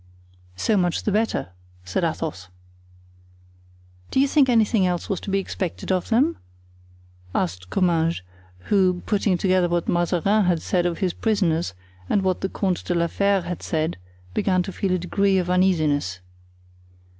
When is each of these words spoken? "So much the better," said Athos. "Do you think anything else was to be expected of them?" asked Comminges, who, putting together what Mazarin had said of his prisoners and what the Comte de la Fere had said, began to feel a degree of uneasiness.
"So 0.55 0.77
much 0.77 1.03
the 1.03 1.11
better," 1.11 1.49
said 1.85 2.03
Athos. 2.03 2.47
"Do 4.09 4.19
you 4.19 4.27
think 4.27 4.49
anything 4.49 4.87
else 4.87 5.09
was 5.09 5.19
to 5.19 5.29
be 5.29 5.37
expected 5.37 5.91
of 5.91 6.09
them?" 6.09 6.37
asked 7.35 7.69
Comminges, 7.69 8.23
who, 8.71 9.03
putting 9.05 9.37
together 9.37 9.69
what 9.69 9.87
Mazarin 9.87 10.45
had 10.45 10.63
said 10.63 10.87
of 10.87 10.97
his 10.97 11.13
prisoners 11.13 11.75
and 12.09 12.23
what 12.23 12.41
the 12.41 12.49
Comte 12.49 12.83
de 12.83 12.95
la 12.95 13.05
Fere 13.05 13.41
had 13.43 13.61
said, 13.61 13.97
began 14.33 14.63
to 14.63 14.71
feel 14.73 14.93
a 14.93 14.97
degree 14.97 15.37
of 15.37 15.51
uneasiness. 15.51 16.19